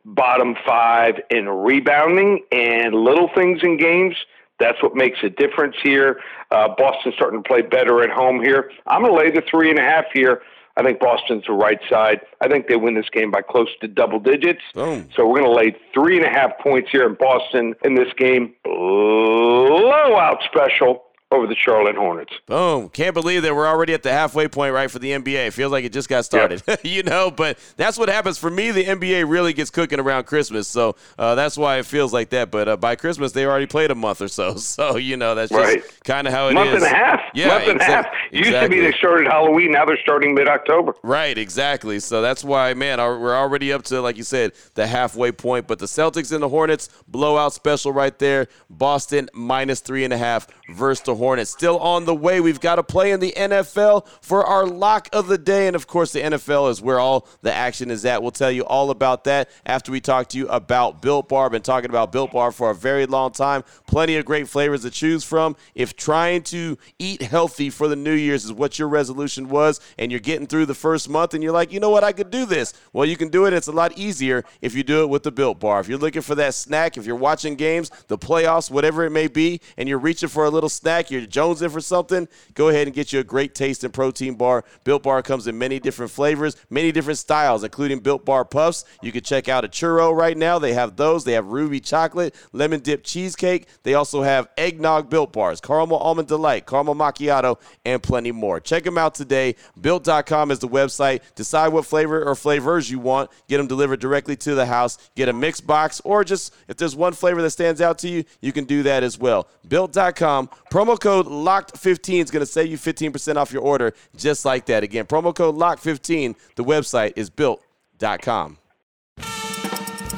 bottom 0.04 0.54
five 0.66 1.14
in 1.30 1.48
rebounding 1.48 2.44
and 2.52 2.94
little 2.94 3.30
things 3.34 3.60
in 3.62 3.76
games. 3.76 4.16
That's 4.60 4.80
what 4.82 4.94
makes 4.94 5.18
a 5.22 5.30
difference 5.30 5.76
here. 5.82 6.20
Uh, 6.50 6.68
Boston's 6.76 7.14
starting 7.16 7.42
to 7.42 7.48
play 7.48 7.62
better 7.62 8.02
at 8.02 8.10
home 8.10 8.40
here. 8.40 8.70
I'm 8.86 9.02
going 9.02 9.12
to 9.12 9.18
lay 9.18 9.30
the 9.30 9.42
three 9.50 9.70
and 9.70 9.78
a 9.78 9.82
half 9.82 10.04
here. 10.12 10.42
I 10.76 10.82
think 10.82 10.98
Boston's 10.98 11.44
the 11.46 11.52
right 11.52 11.78
side. 11.88 12.20
I 12.40 12.48
think 12.48 12.66
they 12.66 12.76
win 12.76 12.94
this 12.94 13.08
game 13.10 13.30
by 13.30 13.42
close 13.42 13.68
to 13.80 13.88
double 13.88 14.18
digits. 14.18 14.62
Boom. 14.74 15.08
So 15.16 15.26
we're 15.26 15.40
going 15.40 15.50
to 15.50 15.56
lay 15.56 15.76
three 15.92 16.16
and 16.16 16.26
a 16.26 16.30
half 16.30 16.58
points 16.58 16.90
here 16.90 17.06
in 17.06 17.14
Boston 17.14 17.74
in 17.84 17.94
this 17.94 18.12
game. 18.16 18.54
Blowout 18.64 20.42
special 20.44 21.04
over 21.34 21.46
the 21.46 21.56
Charlotte 21.56 21.96
Hornets. 21.96 22.32
Boom. 22.46 22.88
Can't 22.88 23.14
believe 23.14 23.42
that 23.42 23.54
we're 23.54 23.66
already 23.66 23.92
at 23.94 24.02
the 24.02 24.12
halfway 24.12 24.48
point, 24.48 24.72
right, 24.72 24.90
for 24.90 24.98
the 24.98 25.10
NBA. 25.10 25.48
It 25.48 25.50
feels 25.52 25.72
like 25.72 25.84
it 25.84 25.92
just 25.92 26.08
got 26.08 26.24
started, 26.24 26.62
yep. 26.66 26.80
you 26.84 27.02
know, 27.02 27.30
but 27.30 27.58
that's 27.76 27.98
what 27.98 28.08
happens. 28.08 28.38
For 28.38 28.50
me, 28.50 28.70
the 28.70 28.84
NBA 28.84 29.28
really 29.28 29.52
gets 29.52 29.70
cooking 29.70 30.00
around 30.00 30.24
Christmas. 30.24 30.68
So 30.68 30.96
uh, 31.18 31.34
that's 31.34 31.56
why 31.56 31.78
it 31.78 31.86
feels 31.86 32.12
like 32.12 32.30
that. 32.30 32.50
But 32.50 32.68
uh, 32.68 32.76
by 32.76 32.96
Christmas, 32.96 33.32
they 33.32 33.44
already 33.46 33.66
played 33.66 33.90
a 33.90 33.94
month 33.94 34.20
or 34.20 34.28
so. 34.28 34.56
So, 34.74 34.96
you 34.96 35.16
know, 35.16 35.34
that's 35.34 35.52
just 35.52 35.62
right. 35.62 35.84
kind 36.04 36.26
of 36.26 36.32
how 36.32 36.48
it 36.48 36.54
month 36.54 36.70
is. 36.70 36.80
month 36.80 36.84
and 36.84 36.92
a 36.92 36.96
half. 36.96 37.20
Yeah, 37.32 37.48
month 37.48 37.68
and 37.68 37.80
a 37.80 37.84
half. 37.84 38.06
Used 38.32 38.50
to 38.50 38.68
be 38.68 38.80
they 38.80 38.92
started 38.92 39.26
Halloween. 39.26 39.72
Now 39.72 39.84
they're 39.84 39.98
starting 40.02 40.34
mid 40.34 40.48
October. 40.48 40.94
Right, 41.02 41.36
exactly. 41.36 42.00
So 42.00 42.20
that's 42.20 42.42
why, 42.42 42.74
man, 42.74 42.98
we're 42.98 43.36
already 43.36 43.72
up 43.72 43.84
to, 43.84 44.00
like 44.00 44.16
you 44.16 44.24
said, 44.24 44.52
the 44.74 44.86
halfway 44.86 45.30
point. 45.32 45.68
But 45.68 45.78
the 45.78 45.86
Celtics 45.86 46.32
and 46.32 46.42
the 46.42 46.48
Hornets, 46.48 46.88
blowout 47.06 47.52
special 47.52 47.92
right 47.92 48.18
there. 48.18 48.48
Boston 48.68 49.28
minus 49.32 49.80
three 49.80 50.04
and 50.04 50.12
a 50.12 50.18
half 50.18 50.48
versus 50.70 51.04
the 51.04 51.14
Hornets. 51.24 51.50
Still 51.50 51.78
on 51.78 52.04
the 52.04 52.14
way. 52.14 52.40
We've 52.40 52.60
got 52.60 52.76
to 52.76 52.82
play 52.82 53.10
in 53.10 53.18
the 53.18 53.32
NFL 53.34 54.06
for 54.20 54.44
our 54.44 54.66
lock 54.66 55.08
of 55.12 55.26
the 55.26 55.38
day. 55.38 55.66
And 55.66 55.74
of 55.74 55.86
course, 55.86 56.12
the 56.12 56.20
NFL 56.20 56.70
is 56.70 56.82
where 56.82 57.00
all 57.00 57.26
the 57.40 57.52
action 57.52 57.90
is 57.90 58.04
at. 58.04 58.20
We'll 58.20 58.30
tell 58.30 58.50
you 58.50 58.62
all 58.66 58.90
about 58.90 59.24
that 59.24 59.48
after 59.64 59.90
we 59.90 60.02
talk 60.02 60.28
to 60.28 60.38
you 60.38 60.46
about 60.48 61.00
Built 61.00 61.30
Bar. 61.30 61.48
Been 61.48 61.62
talking 61.62 61.88
about 61.88 62.12
Built 62.12 62.32
Bar 62.32 62.52
for 62.52 62.70
a 62.70 62.74
very 62.74 63.06
long 63.06 63.32
time. 63.32 63.64
Plenty 63.86 64.16
of 64.16 64.26
great 64.26 64.48
flavors 64.48 64.82
to 64.82 64.90
choose 64.90 65.24
from. 65.24 65.56
If 65.74 65.96
trying 65.96 66.42
to 66.44 66.76
eat 66.98 67.22
healthy 67.22 67.70
for 67.70 67.88
the 67.88 67.96
New 67.96 68.12
Year's 68.12 68.44
is 68.44 68.52
what 68.52 68.78
your 68.78 68.88
resolution 68.88 69.48
was, 69.48 69.80
and 69.98 70.12
you're 70.12 70.20
getting 70.20 70.46
through 70.46 70.66
the 70.66 70.74
first 70.74 71.08
month 71.08 71.32
and 71.32 71.42
you're 71.42 71.52
like, 71.52 71.72
you 71.72 71.80
know 71.80 71.88
what, 71.88 72.04
I 72.04 72.12
could 72.12 72.30
do 72.30 72.44
this. 72.44 72.74
Well, 72.92 73.06
you 73.06 73.16
can 73.16 73.28
do 73.28 73.46
it. 73.46 73.54
It's 73.54 73.66
a 73.66 73.72
lot 73.72 73.96
easier 73.96 74.44
if 74.60 74.74
you 74.74 74.82
do 74.82 75.02
it 75.02 75.08
with 75.08 75.22
the 75.22 75.32
Built 75.32 75.58
Bar. 75.58 75.80
If 75.80 75.88
you're 75.88 75.98
looking 75.98 76.20
for 76.20 76.34
that 76.34 76.52
snack, 76.52 76.98
if 76.98 77.06
you're 77.06 77.16
watching 77.16 77.54
games, 77.54 77.90
the 78.08 78.18
playoffs, 78.18 78.70
whatever 78.70 79.04
it 79.04 79.10
may 79.10 79.28
be, 79.28 79.60
and 79.78 79.88
you're 79.88 79.98
reaching 79.98 80.28
for 80.28 80.44
a 80.44 80.50
little 80.50 80.68
snack, 80.68 81.10
you're 81.20 81.28
jonesing 81.28 81.70
for 81.70 81.80
something, 81.80 82.28
go 82.54 82.68
ahead 82.68 82.86
and 82.86 82.94
get 82.94 83.12
you 83.12 83.20
a 83.20 83.24
great 83.24 83.54
taste 83.54 83.84
and 83.84 83.92
protein 83.92 84.34
bar. 84.34 84.64
Built 84.84 85.02
Bar 85.02 85.22
comes 85.22 85.46
in 85.46 85.58
many 85.58 85.78
different 85.78 86.10
flavors, 86.10 86.56
many 86.70 86.90
different 86.92 87.18
styles, 87.18 87.62
including 87.62 88.00
Built 88.00 88.24
Bar 88.24 88.44
Puffs. 88.44 88.84
You 89.02 89.12
can 89.12 89.22
check 89.22 89.48
out 89.48 89.64
a 89.64 89.68
churro 89.68 90.14
right 90.14 90.36
now. 90.36 90.58
They 90.58 90.72
have 90.72 90.96
those. 90.96 91.24
They 91.24 91.32
have 91.32 91.46
ruby 91.46 91.80
chocolate, 91.80 92.34
lemon 92.52 92.80
dip 92.80 93.04
cheesecake. 93.04 93.66
They 93.82 93.94
also 93.94 94.22
have 94.22 94.48
eggnog 94.56 95.10
Built 95.10 95.32
Bars, 95.32 95.60
caramel 95.60 95.98
almond 95.98 96.28
delight, 96.28 96.66
caramel 96.66 96.94
macchiato, 96.94 97.58
and 97.84 98.02
plenty 98.02 98.32
more. 98.32 98.60
Check 98.60 98.84
them 98.84 98.98
out 98.98 99.14
today. 99.14 99.56
Built.com 99.80 100.50
is 100.50 100.58
the 100.58 100.68
website. 100.68 101.20
Decide 101.34 101.68
what 101.68 101.86
flavor 101.86 102.24
or 102.24 102.34
flavors 102.34 102.90
you 102.90 102.98
want. 102.98 103.30
Get 103.48 103.58
them 103.58 103.66
delivered 103.66 104.00
directly 104.00 104.36
to 104.36 104.54
the 104.54 104.66
house. 104.66 104.98
Get 105.14 105.28
a 105.28 105.32
mixed 105.32 105.66
box, 105.66 106.00
or 106.04 106.24
just 106.24 106.54
if 106.68 106.76
there's 106.76 106.96
one 106.96 107.12
flavor 107.12 107.42
that 107.42 107.50
stands 107.50 107.80
out 107.80 107.98
to 107.98 108.08
you, 108.08 108.24
you 108.40 108.52
can 108.52 108.64
do 108.64 108.82
that 108.84 109.02
as 109.02 109.18
well. 109.18 109.48
Built.com. 109.68 110.48
Promo 110.70 110.93
code 111.00 111.26
LOCKED15 111.26 112.22
is 112.24 112.30
going 112.30 112.40
to 112.44 112.50
save 112.50 112.70
you 112.70 112.78
15% 112.78 113.36
off 113.36 113.52
your 113.52 113.62
order 113.62 113.94
just 114.16 114.44
like 114.44 114.66
that. 114.66 114.82
Again, 114.82 115.06
promo 115.06 115.34
code 115.34 115.56
LOCK15. 115.56 116.34
The 116.56 116.64
website 116.64 117.12
is 117.16 117.30
built.com. 117.30 118.58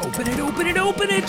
Open 0.03 0.29
it, 0.29 0.39
open 0.39 0.67
it, 0.67 0.77
open 0.77 1.09
it. 1.11 1.25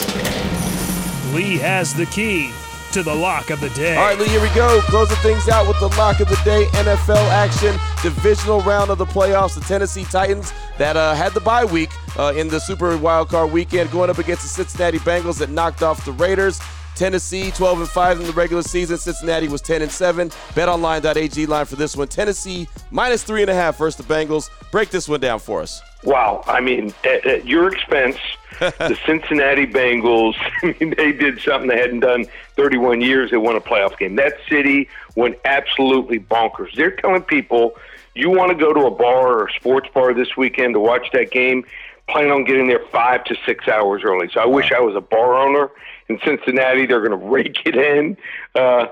Lee 1.33 1.57
has 1.57 1.93
the 1.93 2.05
key 2.07 2.51
to 2.91 3.03
the 3.03 3.13
lock 3.13 3.49
of 3.49 3.59
the 3.59 3.69
day. 3.69 3.95
All 3.95 4.03
right, 4.05 4.17
Lee, 4.17 4.27
here 4.27 4.41
we 4.41 4.49
go. 4.55 4.79
Closing 4.83 5.17
things 5.17 5.47
out 5.49 5.67
with 5.67 5.79
the 5.79 5.87
lock 5.97 6.19
of 6.19 6.29
the 6.29 6.39
day 6.43 6.65
NFL 6.71 7.29
action. 7.31 7.75
Divisional 8.01 8.61
round 8.61 8.89
of 8.89 8.97
the 8.97 9.05
playoffs. 9.05 9.55
The 9.55 9.61
Tennessee 9.61 10.05
Titans 10.05 10.53
that 10.77 10.95
uh, 10.95 11.13
had 11.13 11.33
the 11.33 11.41
bye 11.41 11.65
week 11.65 11.89
uh, 12.17 12.33
in 12.35 12.47
the 12.47 12.59
Super 12.59 12.97
Wild 12.97 13.29
Card 13.29 13.51
weekend 13.51 13.91
going 13.91 14.09
up 14.09 14.17
against 14.17 14.43
the 14.43 14.49
Cincinnati 14.49 14.99
Bengals 14.99 15.37
that 15.39 15.49
knocked 15.49 15.83
off 15.83 16.03
the 16.05 16.11
Raiders. 16.13 16.59
Tennessee 16.97 17.51
12 17.51 17.81
and 17.81 17.89
5 17.89 18.19
in 18.21 18.25
the 18.25 18.33
regular 18.33 18.63
season. 18.63 18.97
Cincinnati 18.97 19.47
was 19.47 19.61
10 19.61 19.83
and 19.83 19.91
7. 19.91 20.29
BetOnline.ag 20.29 21.45
line 21.45 21.65
for 21.65 21.75
this 21.75 21.95
one. 21.95 22.07
Tennessee 22.07 22.67
minus 22.89 23.21
three 23.21 23.41
and 23.41 23.51
a 23.51 23.53
half 23.53 23.77
versus 23.77 24.03
the 24.03 24.13
Bengals. 24.13 24.49
Break 24.71 24.89
this 24.89 25.07
one 25.07 25.19
down 25.19 25.37
for 25.37 25.61
us. 25.61 25.79
Wow, 26.03 26.43
I 26.47 26.59
mean, 26.59 26.91
at, 27.03 27.23
at 27.27 27.45
your 27.45 27.71
expense, 27.71 28.17
the 28.59 28.97
Cincinnati 29.05 29.67
Bengals. 29.67 30.33
I 30.63 30.75
mean, 30.79 30.95
they 30.97 31.11
did 31.11 31.39
something 31.39 31.69
they 31.69 31.77
hadn't 31.77 31.99
done 31.99 32.25
31 32.55 33.01
years. 33.01 33.29
They 33.29 33.37
won 33.37 33.55
a 33.55 33.61
playoff 33.61 33.95
game. 33.99 34.15
That 34.15 34.33
city 34.49 34.89
went 35.15 35.37
absolutely 35.45 36.19
bonkers. 36.19 36.75
They're 36.75 36.95
telling 36.95 37.21
people 37.21 37.75
you 38.15 38.31
want 38.31 38.49
to 38.49 38.57
go 38.57 38.73
to 38.73 38.87
a 38.87 38.91
bar 38.91 39.33
or 39.33 39.47
a 39.47 39.53
sports 39.53 39.87
bar 39.93 40.15
this 40.15 40.35
weekend 40.35 40.73
to 40.73 40.79
watch 40.79 41.07
that 41.13 41.29
game 41.29 41.63
plan 42.09 42.31
on 42.31 42.43
getting 42.43 42.67
there 42.67 42.83
five 42.91 43.23
to 43.25 43.35
six 43.45 43.67
hours 43.67 44.01
early. 44.03 44.29
So 44.33 44.39
I 44.39 44.45
wish 44.45 44.71
I 44.71 44.79
was 44.79 44.95
a 44.95 45.01
bar 45.01 45.35
owner 45.35 45.69
in 46.09 46.19
Cincinnati. 46.25 46.85
They're 46.85 47.05
going 47.05 47.19
to 47.19 47.27
rake 47.27 47.59
it 47.65 47.75
in. 47.75 48.17
Uh, 48.55 48.87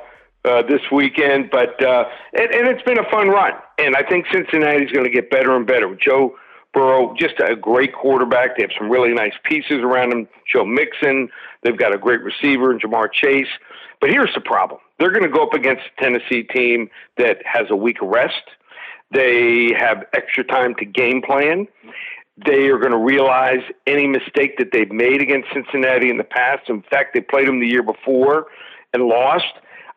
uh, 0.45 0.62
this 0.62 0.81
weekend, 0.91 1.50
but 1.50 1.84
uh, 1.84 2.05
and, 2.34 2.53
and 2.53 2.67
it's 2.67 2.84
been 2.84 3.00
a 3.00 3.10
fun 3.10 3.29
run, 3.29 3.53
and 3.79 3.95
I 3.95 4.03
think 4.03 4.27
Cincinnati's 4.31 4.91
going 4.91 5.05
to 5.05 5.12
get 5.12 5.31
better 5.31 5.55
and 5.55 5.65
better. 5.65 5.98
Joe 6.00 6.36
Burrow, 6.72 7.15
just 7.17 7.39
a 7.39 7.55
great 7.55 7.95
quarterback. 7.95 8.57
They 8.57 8.63
have 8.63 8.72
some 8.77 8.91
really 8.91 9.13
nice 9.13 9.34
pieces 9.43 9.77
around 9.77 10.12
him. 10.12 10.27
Joe 10.51 10.65
Mixon, 10.65 11.29
they've 11.63 11.77
got 11.77 11.95
a 11.95 11.98
great 11.98 12.22
receiver 12.22 12.72
in 12.72 12.79
Ja'Marr 12.79 13.12
Chase. 13.12 13.48
But 14.00 14.12
here's 14.12 14.34
the 14.36 14.41
problem: 14.41 14.79
they're 15.00 15.12
going 15.12 15.24
to 15.24 15.29
go 15.29 15.41
up 15.41 15.53
against 15.53 15.84
a 15.98 16.01
Tennessee 16.03 16.43
team 16.43 16.89
that 17.17 17.38
has 17.43 17.67
a 17.72 17.75
week 17.75 17.98
rest. 18.01 18.43
They 19.12 19.74
have 19.77 20.03
extra 20.13 20.43
time 20.43 20.75
to 20.75 20.86
game 20.86 21.22
plan. 21.22 21.67
They 22.44 22.68
are 22.68 22.77
going 22.77 22.92
to 22.92 22.98
realize 22.98 23.62
any 23.88 24.08
mistake 24.08 24.58
that 24.58 24.72
they've 24.74 24.92
made 24.92 25.22
against 25.22 25.48
Cincinnati 25.54 26.10
in 26.10 26.18
the 26.18 26.25
past. 26.25 26.70
In 26.70 26.82
fact, 26.82 27.13
they 27.13 27.22
played 27.22 27.48
them 27.48 27.60
the 27.60 27.68
year 27.68 27.84
before 27.84 28.48
and 28.94 29.04
lost. 29.04 29.46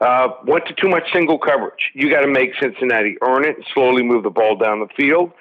Uh, 0.00 0.28
went 0.47 0.64
to 0.66 0.75
too 0.75 0.88
much 0.88 1.02
single 1.12 1.38
coverage. 1.38 1.90
You 1.95 2.09
got 2.09 2.21
to 2.21 2.28
make 2.28 2.50
Cincinnati 2.61 3.16
earn 3.23 3.45
it 3.45 3.57
and 3.57 3.64
slowly 3.75 4.04
move 4.04 4.23
the 4.23 4.30
ball 4.30 4.57
down 4.57 4.78
the 4.78 4.87
field. 4.97 5.33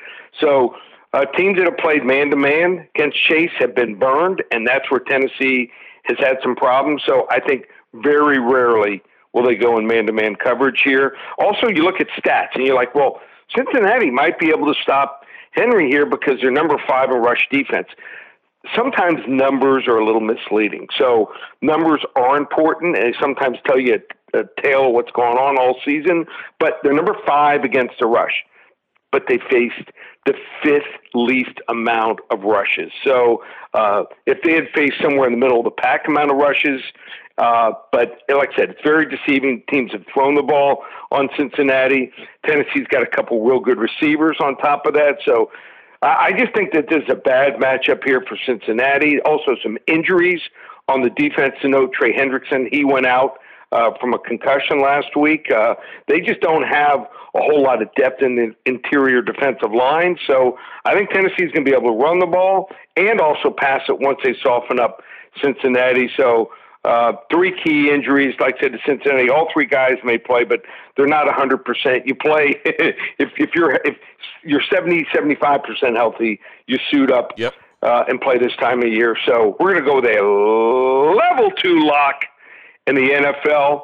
So 0.42 0.76
uh, 1.14 1.26
teams 1.26 1.58
that 1.58 1.66
have 1.66 1.78
played 1.78 2.04
man 2.04 2.32
to 2.32 2.36
man 2.36 2.88
against 2.96 3.18
Chase 3.28 3.52
have 3.60 3.76
been 3.76 4.00
burned, 4.00 4.44
and 4.52 4.68
that's 4.68 4.90
where 4.90 5.00
Tennessee 5.00 5.72
has 6.04 6.18
had 6.18 6.38
some 6.42 6.56
problems. 6.56 7.04
So 7.06 7.28
I 7.30 7.40
think 7.40 7.68
very 7.94 8.40
rarely 8.40 9.04
will 9.34 9.44
they 9.44 9.56
go 9.56 9.78
in 9.78 9.86
man 9.86 10.08
to 10.08 10.14
man 10.14 10.36
coverage 10.36 10.82
here. 10.84 11.16
Also, 11.38 11.68
you 11.68 11.84
look 11.84 12.02
at 12.02 12.08
stats 12.10 12.56
and 12.56 12.66
you're 12.66 12.76
like, 12.76 12.96
well, 12.96 13.22
Cincinnati 13.56 14.10
might 14.10 14.40
be 14.40 14.50
able 14.50 14.74
to 14.74 14.80
stop 14.82 15.17
Henry 15.58 15.90
here 15.90 16.06
because 16.06 16.40
they're 16.42 16.52
number 16.52 16.78
five 16.88 17.10
in 17.10 17.18
rush 17.18 17.48
defense. 17.52 17.88
Sometimes 18.76 19.20
numbers 19.28 19.88
are 19.88 19.98
a 19.98 20.06
little 20.06 20.22
misleading. 20.22 20.88
So 20.98 21.32
numbers 21.62 22.02
are 22.16 22.38
important 22.38 22.98
and 22.98 23.06
they 23.06 23.18
sometimes 23.20 23.58
tell 23.66 23.80
you 23.80 24.00
a, 24.34 24.40
a 24.40 24.44
tale 24.62 24.88
of 24.88 24.94
what's 24.94 25.12
going 25.12 25.38
on 25.38 25.58
all 25.58 25.78
season, 25.86 26.26
but 26.60 26.74
they're 26.84 26.94
number 26.94 27.16
five 27.26 27.64
against 27.64 27.96
the 28.00 28.06
rush. 28.06 28.44
But 29.12 29.24
they 29.28 29.40
faced 29.50 29.90
the 30.28 30.36
fifth 30.62 30.84
least 31.14 31.60
amount 31.70 32.20
of 32.30 32.44
rushes. 32.44 32.92
So 33.04 33.44
uh, 33.74 34.04
if 34.26 34.42
they 34.44 34.54
had 34.54 34.68
faced 34.76 35.02
somewhere 35.02 35.26
in 35.26 35.34
the 35.34 35.40
middle 35.40 35.60
of 35.60 35.64
the 35.64 35.72
pack 35.72 36.08
amount 36.08 36.30
of 36.32 36.38
rushes, 36.38 36.82
uh, 37.38 37.72
but 37.92 38.22
like 38.30 38.50
I 38.54 38.58
said, 38.58 38.70
it's 38.72 38.82
very 38.84 39.06
deceiving. 39.08 39.64
Teams 39.70 39.92
have 39.94 40.04
thrown 40.14 40.36
the 40.36 40.44
ball 40.44 40.84
on 41.12 41.30
Cincinnati. 41.38 42.12
Tennessee's 42.46 42.88
got 42.90 43.04
a 43.04 43.08
couple 43.08 43.44
real 43.44 43.60
good 43.60 43.78
receivers 43.78 44.38
on 44.40 44.58
top 44.58 44.86
of 44.86 44.94
that. 44.96 45.18
So 45.26 45.52
I 46.02 46.32
just 46.38 46.54
think 46.54 46.74
that 46.74 46.86
there's 46.90 47.10
a 47.10 47.16
bad 47.16 47.54
matchup 47.56 48.04
here 48.04 48.24
for 48.28 48.38
Cincinnati. 48.46 49.20
Also, 49.22 49.56
some 49.64 49.78
injuries 49.88 50.42
on 50.88 51.02
the 51.02 51.10
defense 51.10 51.56
to 51.62 51.68
note. 51.68 51.94
Trey 51.94 52.14
Hendrickson, 52.14 52.68
he 52.72 52.84
went 52.84 53.06
out 53.06 53.40
uh, 53.72 53.92
from 54.00 54.14
a 54.14 54.20
concussion 54.20 54.82
last 54.82 55.16
week. 55.16 55.52
Uh, 55.52 55.76
they 56.08 56.22
just 56.22 56.42
don't 56.42 56.64
have 56.64 57.02
a 57.36 57.42
whole 57.42 57.62
lot 57.62 57.82
of 57.82 57.94
depth 57.96 58.22
in 58.22 58.36
the 58.36 58.56
interior 58.66 59.22
defensive 59.22 59.72
line. 59.72 60.18
So 60.26 60.58
I 60.86 60.94
think 60.94 61.10
Tennessee's 61.10 61.52
going 61.52 61.66
to 61.66 61.72
be 61.72 61.74
able 61.74 61.90
to 61.90 62.04
run 62.04 62.20
the 62.20 62.26
ball 62.26 62.70
and 62.96 63.20
also 63.20 63.50
pass 63.50 63.82
it 63.90 64.00
once 64.00 64.20
they 64.24 64.36
soften 64.42 64.80
up 64.80 65.02
Cincinnati. 65.42 66.10
So 66.18 66.52
uh, 66.86 67.14
three 67.30 67.54
key 67.64 67.90
injuries, 67.92 68.36
like 68.40 68.56
I 68.58 68.62
said 68.62 68.72
to 68.72 68.80
Cincinnati. 68.86 69.30
All 69.30 69.50
three 69.52 69.66
guys 69.66 69.98
may 70.04 70.18
play, 70.18 70.46
but 70.46 70.62
they're 70.96 71.06
not 71.06 71.28
100%. 71.28 72.08
You 72.08 72.16
play 72.16 72.56
if 72.66 73.30
if 73.38 73.50
you're 73.54 73.74
if 73.84 73.98
you're 74.44 74.64
70 74.72 75.06
75% 75.14 75.96
healthy, 75.96 76.40
you 76.66 76.78
suit 76.90 77.12
up 77.12 77.34
yep. 77.38 77.54
uh, 77.82 78.06
and 78.08 78.22
play 78.22 78.38
this 78.38 78.56
time 78.56 78.82
of 78.82 78.88
year. 78.88 79.18
So 79.26 79.58
we're 79.60 79.74
going 79.74 79.84
to 79.84 79.90
go 79.90 79.96
with 79.98 80.06
a 80.06 80.24
level 81.14 81.52
two 81.52 81.82
lock 81.86 82.22
in 82.88 82.96
the 82.96 83.10
NFL. 83.10 83.82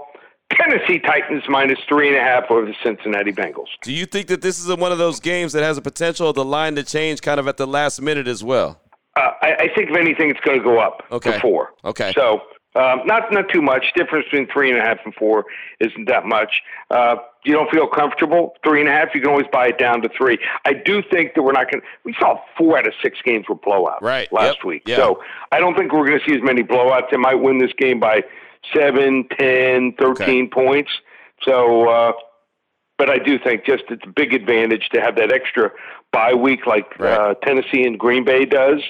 Tennessee 0.52 1.00
Titans 1.00 1.44
minus 1.48 1.80
three 1.88 2.10
and 2.10 2.18
a 2.18 2.20
half 2.20 2.44
over 2.50 2.66
the 2.66 2.76
Cincinnati 2.84 3.32
Bengals. 3.32 3.68
Do 3.82 3.92
you 3.92 4.06
think 4.06 4.28
that 4.28 4.42
this 4.42 4.60
is 4.60 4.68
one 4.76 4.92
of 4.92 4.98
those 4.98 5.20
games 5.20 5.54
that 5.54 5.64
has 5.64 5.78
a 5.78 5.82
potential 5.82 6.30
of 6.30 6.36
the 6.36 6.46
line 6.46 6.76
to 6.76 6.84
change 6.84 7.22
kind 7.22 7.40
of 7.40 7.48
at 7.48 7.58
the 7.58 7.66
last 7.66 8.02
minute 8.02 8.28
as 8.28 8.44
well? 8.44 8.80
Uh, 9.16 9.32
I, 9.42 9.54
I, 9.54 9.68
think 9.76 9.90
if 9.90 9.96
anything, 9.96 10.30
it's 10.30 10.40
going 10.42 10.58
to 10.58 10.64
go 10.64 10.80
up 10.80 11.04
okay. 11.12 11.34
to 11.34 11.40
four. 11.40 11.70
Okay. 11.86 12.14
So 12.16 12.42
um, 12.76 13.02
not 13.06 13.32
not 13.32 13.50
too 13.50 13.62
much. 13.62 13.86
Difference 13.96 14.26
between 14.26 14.48
three 14.52 14.72
and 14.72 14.80
a 14.80 14.82
half 14.82 14.98
and 15.06 15.14
four 15.14 15.46
isn't 15.80 16.08
that 16.08 16.26
much. 16.26 16.62
Uh, 16.90 17.18
you 17.46 17.54
don't 17.54 17.70
feel 17.70 17.88
comfortable 17.88 18.56
three 18.64 18.80
and 18.80 18.90
a 18.90 18.92
half. 18.92 19.10
You 19.14 19.22
can 19.22 19.30
always 19.30 19.46
buy 19.52 19.68
it 19.68 19.78
down 19.78 20.02
to 20.02 20.10
three. 20.18 20.40
I 20.66 20.74
do 20.74 21.04
think 21.12 21.36
that 21.36 21.44
we're 21.44 21.52
not 21.52 21.72
going. 21.72 21.82
to 21.82 21.88
We 22.04 22.16
saw 22.20 22.40
four 22.58 22.78
out 22.78 22.88
of 22.88 22.94
six 23.02 23.20
games 23.24 23.48
were 23.48 23.56
blowouts 23.56 24.02
right. 24.02 24.32
last 24.34 24.58
yep. 24.58 24.66
week. 24.66 24.84
Yep. 24.88 24.98
So 24.98 25.22
I 25.52 25.60
don't 25.60 25.78
think 25.78 25.94
we're 25.94 26.08
going 26.08 26.20
to 26.20 26.26
see 26.26 26.36
as 26.36 26.42
many 26.42 26.64
blowouts. 26.64 27.12
They 27.12 27.18
might 27.18 27.36
win 27.36 27.60
this 27.60 27.74
game 27.78 28.00
by 28.00 28.24
seven, 28.74 29.28
ten, 29.38 29.94
thirteen 30.00 30.46
okay. 30.46 30.48
points. 30.48 30.92
So. 31.44 31.90
Uh, 31.90 32.12
but 32.98 33.10
I 33.10 33.18
do 33.18 33.40
think 33.40 33.66
just 33.66 33.84
it's 33.90 34.04
a 34.06 34.10
big 34.10 34.34
advantage 34.34 34.90
to 34.94 35.02
have 35.02 35.16
that 35.16 35.32
extra 35.32 35.72
bye 36.12 36.34
week 36.34 36.66
like 36.66 36.98
right. 37.00 37.12
uh, 37.12 37.34
Tennessee 37.44 37.84
and 37.84 38.00
Green 38.00 38.24
Bay 38.24 38.46
does. 38.46 38.82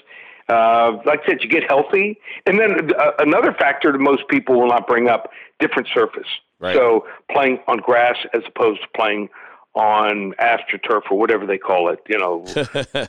Uh, 0.50 0.98
like 1.06 1.22
I 1.24 1.27
said, 1.27 1.38
you 1.42 1.50
get 1.50 1.63
healthy, 1.68 2.20
and 2.46 2.60
then 2.60 2.94
uh, 2.94 3.12
another 3.20 3.53
factor 3.53 3.92
that 3.92 4.00
most 4.00 4.27
people 4.27 4.60
will 4.60 4.68
not 4.68 4.88
bring 4.88 5.08
up: 5.08 5.32
different 5.60 5.88
surface. 5.94 6.27
Right. 6.60 6.75
So 6.75 7.08
playing 7.32 7.60
on 7.68 7.77
grass 7.77 8.18
as 8.34 8.42
opposed 8.48 8.82
to 8.82 8.88
playing 8.96 9.30
on 9.75 10.34
AstroTurf 10.39 11.01
or 11.10 11.18
whatever 11.18 11.46
they 11.46 11.58
call 11.58 11.89
it. 11.89 12.00
You 12.08 12.20
know, 12.20 12.46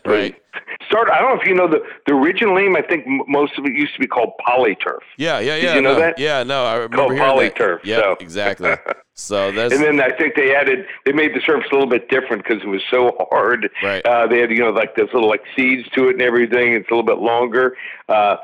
right. 0.04 0.34
Start. 0.86 1.10
I 1.10 1.20
don't 1.20 1.36
know 1.36 1.40
if 1.40 1.46
you 1.46 1.54
know 1.54 1.68
the 1.68 1.82
the 2.06 2.14
original 2.14 2.54
name. 2.54 2.76
I 2.76 2.82
think 2.82 3.04
most 3.28 3.58
of 3.58 3.64
it 3.64 3.72
used 3.72 3.94
to 3.94 4.00
be 4.00 4.06
called 4.06 4.32
polyturf. 4.46 5.00
Yeah, 5.18 5.40
yeah, 5.40 5.56
yeah. 5.56 5.60
Did 5.60 5.74
you 5.76 5.82
know 5.82 5.94
no, 5.94 6.00
that? 6.00 6.18
Yeah, 6.18 6.42
no, 6.42 6.64
I 6.64 6.74
remember 6.76 6.96
called 6.96 7.40
polyturf. 7.40 7.80
Yeah, 7.84 8.00
so. 8.00 8.16
exactly. 8.20 8.74
So 9.16 9.52
that's 9.52 9.72
and 9.72 9.80
then 9.80 10.00
I 10.00 10.10
think 10.16 10.34
they 10.34 10.56
added 10.56 10.86
they 11.06 11.12
made 11.12 11.36
the 11.36 11.40
surface 11.46 11.68
a 11.70 11.74
little 11.74 11.88
bit 11.88 12.08
different 12.08 12.42
because 12.42 12.64
it 12.64 12.66
was 12.66 12.82
so 12.90 13.16
hard. 13.30 13.70
Right. 13.80 14.04
Uh, 14.04 14.26
they 14.26 14.40
had 14.40 14.50
you 14.50 14.58
know 14.58 14.70
like 14.70 14.96
those 14.96 15.08
little 15.14 15.28
like 15.28 15.42
seeds 15.56 15.88
to 15.90 16.08
it 16.08 16.14
and 16.14 16.22
everything. 16.22 16.72
It's 16.72 16.90
a 16.90 16.94
little 16.94 17.06
bit 17.06 17.18
longer. 17.18 17.76
Uh, 18.08 18.38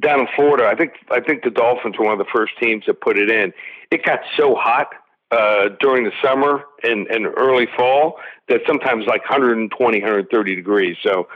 down 0.00 0.20
in 0.20 0.26
Florida, 0.34 0.66
I 0.66 0.74
think 0.74 0.94
I 1.12 1.20
think 1.20 1.44
the 1.44 1.50
Dolphins 1.50 1.96
were 1.96 2.06
one 2.06 2.12
of 2.12 2.18
the 2.18 2.30
first 2.34 2.54
teams 2.60 2.84
that 2.86 3.00
put 3.00 3.16
it 3.16 3.30
in. 3.30 3.52
It 3.92 4.04
got 4.04 4.18
so 4.36 4.56
hot 4.56 4.88
uh, 5.30 5.68
during 5.80 6.04
the 6.04 6.12
summer 6.22 6.64
and, 6.82 7.06
and 7.08 7.26
early 7.36 7.66
fall 7.76 8.18
that 8.48 8.60
sometimes 8.66 9.06
like 9.06 9.22
120, 9.22 10.00
130 10.00 10.54
degrees. 10.54 10.96
So 11.02 11.26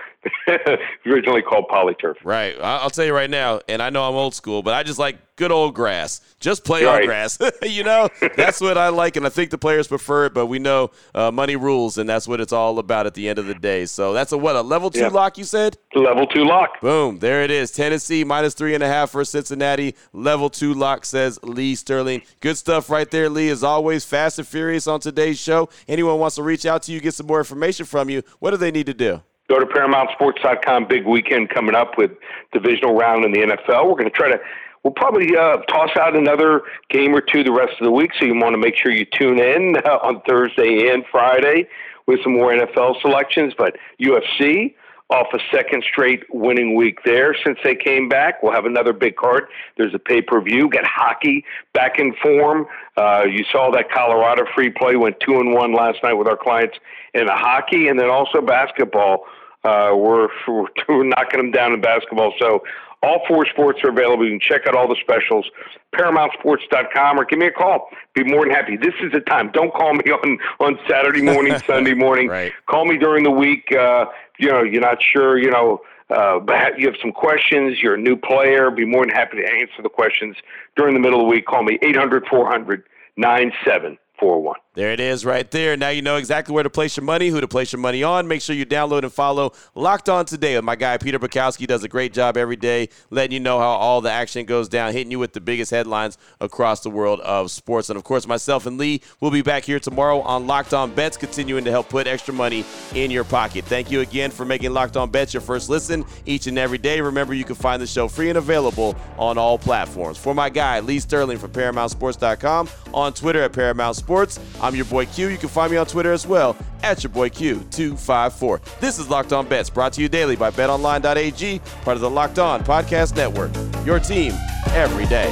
originally 1.07 1.43
called 1.43 1.67
polyturf. 1.69 2.15
Right. 2.25 2.57
I'll 2.61 2.91
tell 2.91 3.05
you 3.05 3.15
right 3.15 3.31
now, 3.31 3.61
and 3.69 3.83
I 3.83 3.91
know 3.91 4.09
I'm 4.09 4.15
old 4.15 4.35
school, 4.35 4.63
but 4.63 4.75
I 4.75 4.83
just 4.83 4.99
like 4.99 5.17
good 5.37 5.51
old 5.51 5.75
grass. 5.75 6.21
Just 6.39 6.65
play 6.65 6.85
right. 6.85 7.01
on 7.01 7.07
grass. 7.07 7.39
you 7.63 7.83
know, 7.83 8.11
that's 8.37 8.61
what 8.61 8.77
I 8.77 8.91
like, 8.91 9.17
and 9.17 9.25
I 9.25 9.31
think 9.31 9.51
the 9.51 9.59
players 9.59 9.89
prefer 9.89 10.27
it. 10.27 10.35
But 10.35 10.47
we 10.47 10.59
know 10.59 10.91
uh, 11.15 11.31
money 11.31 11.57
rules, 11.57 11.97
and 11.97 12.09
that's 12.09 12.29
what 12.29 12.41
it's 12.41 12.53
all 12.53 12.79
about 12.79 13.07
at 13.07 13.15
the 13.15 13.29
end 13.29 13.39
of 13.39 13.47
the 13.47 13.55
day. 13.55 13.87
So 13.87 14.13
that's 14.13 14.33
a 14.33 14.39
what 14.39 14.55
a 14.57 14.61
level 14.61 14.91
two 14.91 15.01
yeah. 15.01 15.09
lock 15.09 15.39
you 15.39 15.45
said. 15.45 15.79
Level 15.95 16.27
two 16.27 16.45
lock. 16.45 16.81
Boom. 16.81 17.19
There 17.19 17.43
it 17.43 17.51
is. 17.51 17.71
Tennessee 17.71 18.23
minus 18.23 18.55
three 18.55 18.75
and 18.75 18.83
a 18.83 18.89
half 18.89 19.11
for 19.11 19.25
Cincinnati. 19.25 19.97
Level 20.13 20.51
two 20.51 20.75
lock 20.75 21.07
says 21.07 21.39
Lee 21.43 21.75
Sterling. 21.75 22.23
Good 22.41 22.59
stuff 22.59 22.91
right 22.91 23.11
there, 23.11 23.31
Lee. 23.31 23.49
As 23.49 23.65
always, 23.65 24.05
fast 24.05 24.39
and 24.39 24.47
furious 24.47 24.87
on 24.87 25.01
today's 25.31 25.39
show. 25.39 25.69
Anyone 25.89 26.19
wants 26.19 26.37
to 26.37 26.43
reach 26.43 26.67
out 26.67 26.83
to 26.85 26.93
you, 26.93 27.01
get 27.01 27.15
some 27.15 27.27
more 27.27 27.39
information 27.39 27.87
from 27.87 28.11
you. 28.11 28.23
What 28.41 28.51
do 28.51 28.57
they 28.57 28.71
need 28.71 28.87
to 28.87 28.95
do? 28.95 29.23
Go 29.49 29.59
to 29.59 29.67
ParamountSports.com. 29.67 30.87
Big 30.89 31.07
weekend 31.07 31.51
coming 31.51 31.75
up 31.75 31.99
with 31.99 32.13
divisional 32.53 32.95
round 32.95 33.25
in 33.25 33.33
the 33.33 33.41
NFL. 33.41 33.89
We're 33.89 33.97
going 33.97 34.05
to 34.05 34.11
try 34.11 34.31
to 34.31 34.39
we'll 34.83 34.93
probably 34.93 35.37
uh, 35.37 35.59
toss 35.69 35.91
out 35.99 36.17
another 36.17 36.63
game 36.89 37.15
or 37.15 37.21
two 37.21 37.45
the 37.45 37.53
rest 37.53 37.73
of 37.81 37.85
the 37.85 37.91
week. 37.91 38.13
So 38.19 38.27
you 38.27 38.35
want 38.35 38.55
to 38.55 38.59
make 38.59 38.77
sure 38.77 38.93
you 38.93 39.05
tune 39.05 39.41
in 39.41 39.77
uh, 39.85 39.99
on 40.03 40.23
Thursday 40.29 40.89
and 40.89 41.05
Friday 41.11 41.69
with 42.07 42.21
some 42.23 42.35
more 42.35 42.53
NFL 42.53 43.01
selections. 43.01 43.53
But 43.57 43.77
UFC 44.01 44.75
off 45.11 45.27
a 45.35 45.39
second 45.53 45.83
straight 45.83 46.23
winning 46.31 46.77
week 46.77 47.01
there 47.05 47.35
since 47.45 47.59
they 47.65 47.75
came 47.75 48.09
back. 48.09 48.43
We'll 48.43 48.53
have 48.53 48.65
another 48.65 48.93
big 48.93 49.17
card. 49.17 49.49
There's 49.77 49.95
a 49.95 49.99
pay 49.99 50.23
per 50.23 50.41
view. 50.41 50.69
Got 50.69 50.87
hockey 50.87 51.45
back 51.75 51.99
in 51.99 52.15
form. 52.23 52.67
Uh, 52.97 53.25
you 53.25 53.45
saw 53.51 53.71
that 53.73 53.91
Colorado 53.91 54.45
free 54.55 54.71
play 54.71 54.97
went 54.97 55.19
two 55.21 55.41
and 55.41 55.53
one 55.53 55.73
last 55.73 55.99
night 56.03 56.15
with 56.15 56.29
our 56.29 56.37
clients 56.37 56.79
in 57.15 57.27
the 57.27 57.35
hockey, 57.35 57.89
and 57.89 57.99
then 57.99 58.09
also 58.09 58.41
basketball. 58.41 59.25
Uh, 59.65 59.93
we're, 59.95 60.29
we're, 60.47 60.67
we're 60.89 61.05
knocking 61.05 61.39
them 61.39 61.51
down 61.51 61.73
in 61.73 61.81
basketball. 61.81 62.33
So 62.39 62.63
all 63.03 63.23
four 63.27 63.47
sports 63.47 63.81
are 63.83 63.91
available. 63.91 64.25
You 64.25 64.39
can 64.39 64.41
check 64.41 64.67
out 64.67 64.77
all 64.77 64.89
the 64.89 64.97
specials, 65.01 65.47
ParamountSports.com, 65.95 67.19
or 67.19 67.25
give 67.25 67.39
me 67.39 67.47
a 67.47 67.51
call. 67.51 67.89
Be 68.15 68.25
more 68.25 68.45
than 68.45 68.55
happy. 68.55 68.77
This 68.77 68.95
is 69.03 69.13
the 69.13 69.21
time. 69.21 69.51
Don't 69.53 69.73
call 69.73 69.95
me 69.95 70.03
on, 70.11 70.39
on 70.61 70.79
Saturday 70.89 71.23
morning, 71.23 71.59
Sunday 71.67 71.95
morning. 71.95 72.29
Right. 72.29 72.53
Call 72.69 72.85
me 72.85 72.99
during 72.99 73.25
the 73.25 73.31
week. 73.31 73.73
Uh, 73.73 74.07
you 74.39 74.49
know, 74.49 74.63
you're 74.63 74.83
not 74.83 74.99
sure, 75.03 75.39
you 75.39 75.51
know, 75.51 75.81
uh, 76.11 76.41
but 76.41 76.79
you 76.79 76.87
have 76.87 76.97
some 77.01 77.13
questions. 77.13 77.79
You're 77.83 77.95
a 77.95 78.01
new 78.01 78.17
player. 78.17 78.71
Be 78.71 78.85
more 78.85 79.07
than 79.07 79.15
happy 79.15 79.37
to 79.39 79.47
answer 79.47 79.83
the 79.83 79.89
questions 79.89 80.37
during 80.77 80.95
the 80.95 81.01
middle 81.01 81.21
of 81.21 81.27
the 81.27 81.31
week. 81.31 81.47
Call 81.47 81.63
me 81.63 81.79
800 81.83 82.27
400 82.27 82.83
97 83.17 83.99
401. 84.21 84.57
There 84.75 84.93
it 84.93 85.01
is 85.01 85.25
right 85.25 85.51
there. 85.51 85.77
Now 85.77 85.89
you 85.89 86.01
know 86.01 86.17
exactly 86.17 86.55
where 86.55 86.63
to 86.63 86.71
place 86.71 86.97
your 86.97 87.05
money, 87.05 87.29
who 87.29 87.41
to 87.41 87.49
place 87.49 87.73
your 87.73 87.81
money 87.81 88.05
on. 88.05 88.29
Make 88.29 88.41
sure 88.41 88.55
you 88.55 88.65
download 88.65 89.03
and 89.03 89.13
follow 89.13 89.53
Locked 89.75 90.09
On 90.09 90.25
Today 90.25 90.61
my 90.61 90.77
guy 90.77 90.97
Peter 90.97 91.19
Bukowski. 91.19 91.67
Does 91.67 91.83
a 91.83 91.89
great 91.89 92.13
job 92.13 92.37
every 92.37 92.57
day 92.57 92.89
letting 93.11 93.33
you 93.33 93.41
know 93.41 93.59
how 93.59 93.71
all 93.71 94.01
the 94.01 94.11
action 94.11 94.47
goes 94.47 94.69
down, 94.69 94.93
hitting 94.93 95.11
you 95.11 95.19
with 95.19 95.33
the 95.33 95.41
biggest 95.41 95.73
headlines 95.73 96.19
across 96.41 96.81
the 96.81 96.91
world 96.91 97.19
of 97.21 97.51
sports. 97.51 97.91
And 97.91 97.97
of 97.97 98.05
course, 98.05 98.27
myself 98.27 98.67
and 98.67 98.79
Lee 98.79 99.03
will 99.21 99.31
be 99.33 99.43
back 99.43 99.65
here 99.65 99.81
tomorrow 99.81 100.21
on 100.21 100.47
Locked 100.47 100.73
On 100.73 100.95
Bets, 100.95 101.17
continuing 101.17 101.65
to 101.65 101.71
help 101.71 101.89
put 101.89 102.07
extra 102.07 102.33
money 102.33 102.65
in 102.95 103.11
your 103.11 103.25
pocket. 103.25 103.65
Thank 103.65 103.91
you 103.91 104.01
again 104.01 104.31
for 104.31 104.45
making 104.45 104.73
Locked 104.73 104.97
On 104.97 105.11
Bets 105.11 105.35
your 105.35 105.41
first 105.41 105.69
listen 105.69 106.05
each 106.27 106.47
and 106.47 106.59
every 106.59 106.79
day. 106.79 107.01
Remember, 107.01 107.35
you 107.35 107.45
can 107.45 107.57
find 107.57 107.83
the 107.83 107.87
show 107.87 108.07
free 108.07 108.29
and 108.29 108.39
available 108.39 108.95
on 109.19 109.37
all 109.37 109.59
platforms. 109.59 110.17
For 110.17 110.35
my 110.35 110.49
guy 110.49 110.81
Lee 110.81 111.01
Sterling 111.01 111.39
from 111.39 111.51
ParamountSports.com 111.51 112.69
on 112.95 113.13
Twitter 113.13 113.43
at 113.43 113.53
Paramount 113.53 113.97
Sports, 114.11 114.41
I'm 114.61 114.75
your 114.75 114.87
boy 114.87 115.07
Q. 115.07 115.29
You 115.29 115.39
can 115.39 115.49
find 115.49 115.71
me 115.71 115.79
on 115.79 115.87
Twitter 115.87 116.13
as 116.13 116.27
well 116.27 116.57
at 116.83 117.05
your 117.05 117.13
boy 117.13 117.29
Q254. 117.29 118.81
This 118.81 118.99
is 118.99 119.09
Locked 119.09 119.33
On 119.33 119.47
Bets, 119.47 119.71
brought 119.71 119.93
to 119.93 120.03
you 120.03 120.09
daily 120.09 120.35
by 120.35 120.51
BetOnline.ag, 120.51 121.61
part 121.83 121.95
of 121.95 122.01
the 122.01 122.11
Locked 122.11 122.41
On 122.41 122.61
Podcast 122.65 123.15
Network. 123.15 123.53
Your 123.87 124.01
team 124.01 124.33
every 124.71 125.07
day. 125.07 125.31